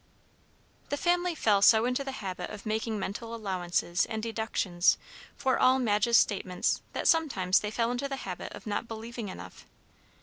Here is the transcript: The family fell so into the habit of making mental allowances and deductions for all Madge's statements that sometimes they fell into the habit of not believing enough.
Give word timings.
The 0.89 0.97
family 0.97 1.35
fell 1.35 1.61
so 1.61 1.85
into 1.85 2.03
the 2.03 2.11
habit 2.23 2.49
of 2.49 2.65
making 2.65 2.97
mental 2.97 3.35
allowances 3.35 4.07
and 4.07 4.23
deductions 4.23 4.97
for 5.37 5.59
all 5.59 5.77
Madge's 5.77 6.17
statements 6.17 6.81
that 6.93 7.07
sometimes 7.07 7.59
they 7.59 7.69
fell 7.69 7.91
into 7.91 8.09
the 8.09 8.15
habit 8.15 8.51
of 8.53 8.65
not 8.65 8.87
believing 8.87 9.29
enough. 9.29 9.67